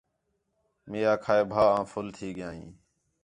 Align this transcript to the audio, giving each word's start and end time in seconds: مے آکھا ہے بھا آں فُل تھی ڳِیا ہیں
مے 0.89 0.99
آکھا 1.13 1.33
ہے 1.37 1.43
بھا 1.51 1.63
آں 1.75 1.83
فُل 1.91 2.07
تھی 2.15 2.27
ڳِیا 2.35 2.49
ہیں 2.55 2.69